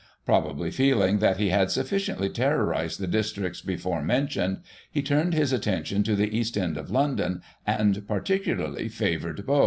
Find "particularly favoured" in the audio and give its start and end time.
8.07-9.45